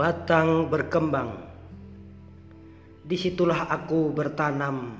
Batang 0.00 0.72
berkembang, 0.72 1.44
di 3.04 3.20
situlah 3.20 3.68
aku 3.68 4.08
bertanam, 4.16 4.96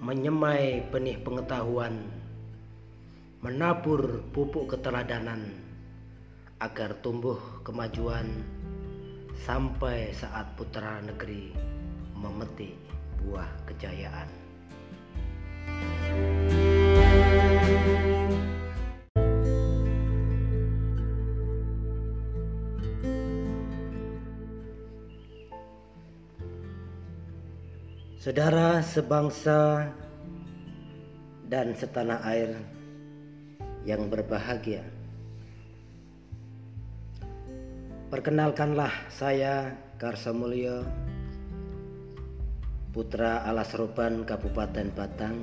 menyemai 0.00 0.88
benih 0.88 1.20
pengetahuan, 1.20 2.08
menabur 3.44 4.24
pupuk 4.32 4.72
keteladanan, 4.72 5.52
agar 6.64 6.96
tumbuh 7.04 7.36
kemajuan 7.60 8.24
sampai 9.44 10.16
saat 10.16 10.56
putra 10.56 11.04
negeri 11.04 11.52
memetik 12.16 12.80
buah 13.20 13.52
kejayaan. 13.68 14.32
Saudara 28.24 28.80
sebangsa 28.80 29.84
dan 31.44 31.76
setanah 31.76 32.24
air 32.24 32.56
yang 33.84 34.08
berbahagia. 34.08 34.80
Perkenalkanlah 38.08 38.88
saya 39.12 39.76
Karsa 40.00 40.32
Mulyo, 40.32 40.88
putra 42.96 43.44
Alas 43.44 43.76
Roban 43.76 44.24
Kabupaten 44.24 44.88
Batang. 44.96 45.36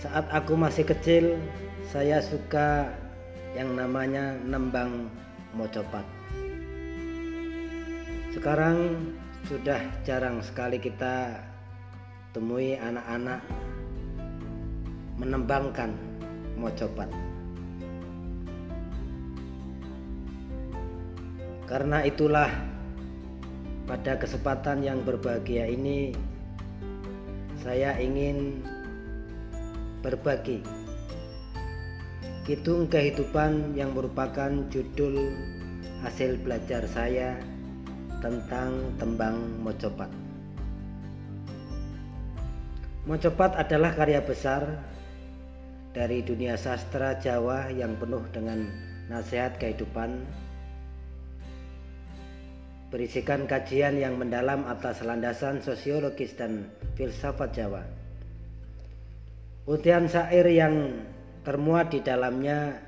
Saat 0.00 0.24
aku 0.32 0.56
masih 0.56 0.88
kecil, 0.88 1.36
saya 1.92 2.24
suka 2.24 2.88
yang 3.52 3.76
namanya 3.76 4.40
nembang 4.40 5.12
mocopat. 5.52 6.17
Sekarang 8.38 8.94
sudah 9.50 9.82
jarang 10.06 10.38
sekali 10.38 10.78
kita 10.78 11.42
temui 12.30 12.78
anak-anak 12.78 13.42
menembangkan 15.18 15.90
mocopat. 16.54 17.10
Karena 21.66 22.06
itulah 22.06 22.46
pada 23.90 24.14
kesempatan 24.14 24.86
yang 24.86 25.02
berbahagia 25.02 25.66
ini 25.66 26.14
saya 27.58 27.98
ingin 27.98 28.62
berbagi 29.98 30.62
Kidung 32.46 32.86
Kehidupan 32.86 33.74
yang 33.74 33.98
merupakan 33.98 34.54
judul 34.70 35.34
hasil 36.06 36.38
belajar 36.46 36.86
saya 36.86 37.57
tentang 38.18 38.94
tembang 38.98 39.36
mocopat. 39.62 40.10
Mocopat 43.08 43.56
adalah 43.56 43.96
karya 43.96 44.20
besar 44.20 44.62
dari 45.96 46.20
dunia 46.20 46.58
sastra 46.60 47.16
Jawa 47.16 47.72
yang 47.72 47.96
penuh 47.96 48.20
dengan 48.34 48.68
nasihat 49.08 49.56
kehidupan 49.56 50.28
berisikan 52.88 53.44
kajian 53.44 54.00
yang 54.00 54.16
mendalam 54.16 54.64
atas 54.64 55.04
landasan 55.04 55.60
sosiologis 55.60 56.36
dan 56.36 56.68
filsafat 56.96 57.52
Jawa. 57.52 57.84
Utian 59.68 60.08
syair 60.08 60.48
yang 60.48 61.04
termuat 61.44 61.92
di 61.92 62.00
dalamnya 62.00 62.80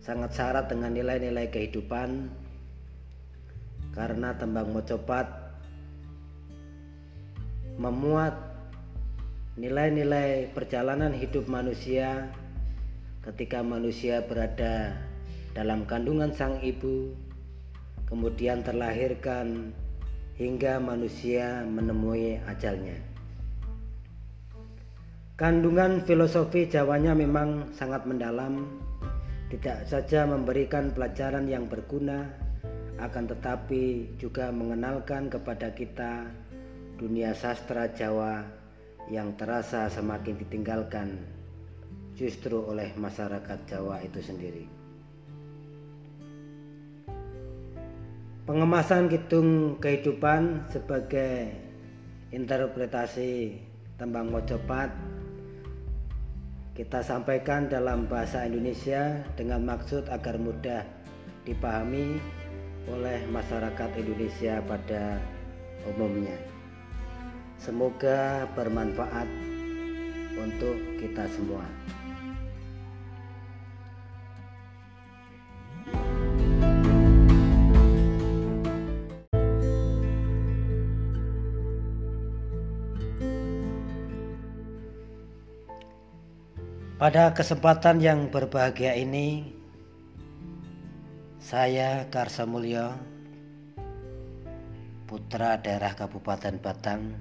sangat 0.00 0.36
syarat 0.36 0.68
dengan 0.68 0.92
nilai-nilai 0.92 1.48
kehidupan 1.48 2.28
karena 3.94 4.34
tembang 4.38 4.70
mocopat 4.70 5.26
memuat 7.80 8.36
nilai-nilai 9.58 10.52
perjalanan 10.54 11.10
hidup 11.10 11.48
manusia 11.50 12.30
ketika 13.26 13.60
manusia 13.60 14.22
berada 14.24 14.96
dalam 15.52 15.84
kandungan 15.84 16.30
sang 16.32 16.62
ibu 16.62 17.12
kemudian 18.06 18.62
terlahirkan 18.66 19.70
hingga 20.40 20.80
manusia 20.80 21.62
menemui 21.68 22.40
ajalnya. 22.48 22.96
Kandungan 25.36 26.04
filosofi 26.04 26.68
Jawanya 26.68 27.16
memang 27.16 27.72
sangat 27.72 28.04
mendalam 28.04 28.68
tidak 29.48 29.88
saja 29.88 30.28
memberikan 30.28 30.92
pelajaran 30.92 31.48
yang 31.48 31.64
berguna 31.64 32.28
akan 33.00 33.24
tetapi 33.32 34.14
juga 34.20 34.52
mengenalkan 34.52 35.32
kepada 35.32 35.72
kita 35.72 36.28
dunia 37.00 37.32
sastra 37.32 37.88
Jawa 37.88 38.44
yang 39.08 39.32
terasa 39.40 39.88
semakin 39.88 40.36
ditinggalkan 40.36 41.16
justru 42.12 42.60
oleh 42.60 42.92
masyarakat 43.00 43.58
Jawa 43.64 44.04
itu 44.04 44.20
sendiri. 44.20 44.64
Pengemasan 48.44 49.08
Kidung 49.08 49.80
Kehidupan 49.80 50.68
sebagai 50.68 51.54
interpretasi 52.34 53.56
tembang 53.96 54.28
mojopat 54.28 54.92
kita 56.76 57.04
sampaikan 57.04 57.68
dalam 57.68 58.08
bahasa 58.08 58.48
Indonesia 58.48 59.20
dengan 59.36 59.60
maksud 59.64 60.08
agar 60.08 60.40
mudah 60.40 60.80
dipahami 61.44 62.16
oleh 62.88 63.20
masyarakat 63.28 63.90
Indonesia 64.00 64.62
pada 64.64 65.20
umumnya. 65.84 66.38
Semoga 67.60 68.48
bermanfaat 68.56 69.28
untuk 70.40 70.76
kita 70.96 71.28
semua. 71.28 71.66
Pada 87.00 87.32
kesempatan 87.32 87.96
yang 88.04 88.28
berbahagia 88.28 88.92
ini, 88.92 89.59
saya 91.40 92.04
Karsa 92.12 92.44
Mulyo, 92.44 92.92
putra 95.08 95.56
daerah 95.56 95.96
Kabupaten 95.96 96.60
Batang, 96.60 97.16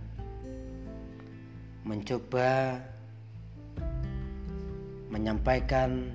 mencoba 1.87 2.83
menyampaikan 5.07 6.11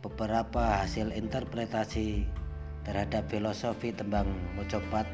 beberapa 0.00 0.80
hasil 0.80 1.12
interpretasi 1.12 2.24
terhadap 2.88 3.28
filosofi 3.28 3.92
tembang 3.92 4.32
mocopat 4.56 5.04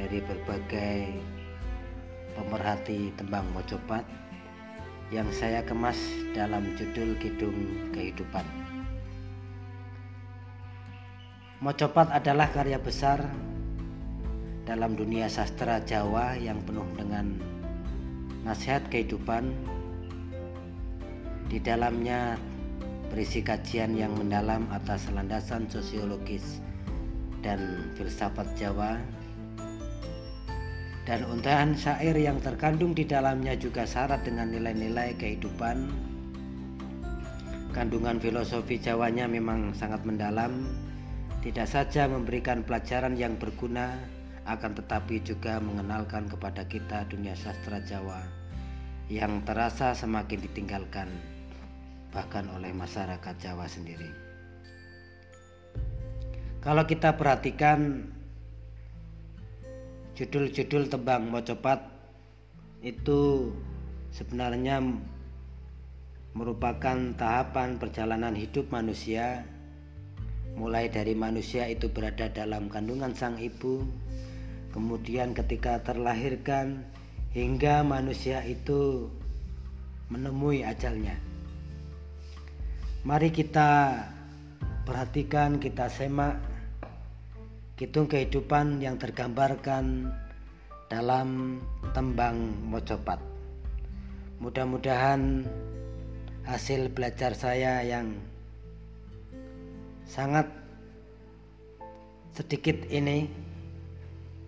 dari 0.00 0.24
berbagai 0.24 1.20
pemerhati 2.32 3.12
tembang 3.20 3.44
mocopat 3.52 4.08
yang 5.12 5.28
saya 5.36 5.60
kemas 5.68 6.00
dalam 6.32 6.64
judul 6.80 7.12
Kidung 7.20 7.92
Kehidupan. 7.92 8.69
Mocopat 11.60 12.08
adalah 12.08 12.48
karya 12.48 12.80
besar 12.80 13.20
dalam 14.64 14.96
dunia 14.96 15.28
sastra 15.28 15.76
Jawa 15.84 16.32
yang 16.40 16.56
penuh 16.64 16.88
dengan 16.96 17.36
nasihat 18.48 18.80
kehidupan. 18.88 19.52
Di 21.52 21.60
dalamnya 21.60 22.40
berisi 23.12 23.44
kajian 23.44 23.92
yang 23.92 24.16
mendalam 24.16 24.72
atas 24.72 25.12
landasan 25.12 25.68
sosiologis 25.68 26.64
dan 27.44 27.92
filsafat 27.92 28.48
Jawa. 28.56 28.96
Dan 31.04 31.28
untahan 31.28 31.76
syair 31.76 32.16
yang 32.16 32.40
terkandung 32.40 32.96
di 32.96 33.04
dalamnya 33.04 33.52
juga 33.52 33.84
syarat 33.84 34.24
dengan 34.24 34.48
nilai-nilai 34.48 35.12
kehidupan. 35.20 35.92
Kandungan 37.76 38.16
filosofi 38.16 38.80
Jawanya 38.80 39.28
memang 39.28 39.76
sangat 39.76 40.00
mendalam 40.08 40.88
tidak 41.40 41.68
saja 41.72 42.04
memberikan 42.04 42.60
pelajaran 42.60 43.16
yang 43.16 43.40
berguna, 43.40 43.96
akan 44.44 44.76
tetapi 44.76 45.24
juga 45.24 45.56
mengenalkan 45.56 46.28
kepada 46.28 46.68
kita 46.68 47.08
dunia 47.08 47.32
sastra 47.32 47.80
Jawa 47.80 48.20
yang 49.08 49.40
terasa 49.48 49.96
semakin 49.96 50.38
ditinggalkan 50.44 51.08
bahkan 52.12 52.44
oleh 52.52 52.74
masyarakat 52.76 53.34
Jawa 53.40 53.64
sendiri. 53.70 54.10
Kalau 56.60 56.84
kita 56.84 57.16
perhatikan 57.16 58.04
judul-judul 60.12 60.92
tembang 60.92 61.32
mocopat 61.32 61.80
itu 62.84 63.48
sebenarnya 64.12 64.84
merupakan 66.36 67.16
tahapan 67.16 67.80
perjalanan 67.80 68.36
hidup 68.36 68.68
manusia 68.68 69.48
mulai 70.58 70.90
dari 70.90 71.14
manusia 71.14 71.66
itu 71.70 71.90
berada 71.90 72.30
dalam 72.30 72.66
kandungan 72.66 73.14
sang 73.14 73.38
ibu, 73.38 73.86
kemudian 74.74 75.34
ketika 75.34 75.82
terlahirkan 75.82 76.86
hingga 77.30 77.86
manusia 77.86 78.42
itu 78.46 79.10
menemui 80.10 80.66
ajalnya. 80.66 81.14
Mari 83.06 83.30
kita 83.32 84.02
perhatikan, 84.84 85.62
kita 85.62 85.86
semak 85.88 86.36
hitung 87.80 88.10
kehidupan 88.10 88.82
yang 88.84 89.00
tergambarkan 89.00 90.12
dalam 90.92 91.62
tembang 91.96 92.36
mojopat. 92.68 93.16
Mudah-mudahan 94.36 95.48
hasil 96.44 96.92
belajar 96.92 97.32
saya 97.32 97.80
yang 97.86 98.20
sangat 100.10 100.50
sedikit 102.34 102.82
ini 102.90 103.30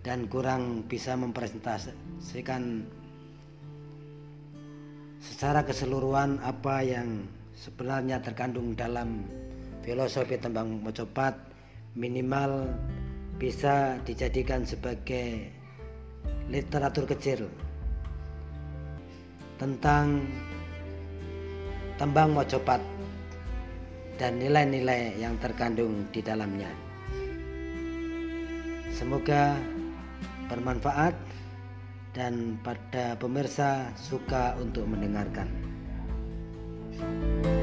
dan 0.03 0.27
kurang 0.27 0.83
bisa 0.91 1.15
mempresentasikan 1.15 2.83
secara 5.23 5.63
keseluruhan 5.63 6.43
apa 6.43 6.83
yang 6.83 7.23
sebenarnya 7.55 8.19
terkandung 8.19 8.75
dalam 8.75 9.23
filosofi 9.87 10.35
tembang 10.35 10.83
mojopat 10.83 11.31
minimal 11.95 12.67
bisa 13.39 13.95
dijadikan 14.03 14.67
sebagai 14.67 15.47
literatur 16.51 17.07
kecil 17.07 17.47
tentang 19.55 20.27
tembang 21.95 22.35
mojopat 22.35 22.83
dan 24.17 24.37
nilai-nilai 24.37 25.17
yang 25.17 25.37
terkandung 25.41 26.07
di 26.13 26.21
dalamnya. 26.21 26.69
Semoga 28.93 29.57
bermanfaat 30.47 31.17
dan 32.13 32.61
pada 32.61 33.17
pemirsa 33.17 33.89
suka 33.97 34.53
untuk 34.61 34.85
mendengarkan. 34.85 35.49
thank 36.93 37.45
you 37.47 37.62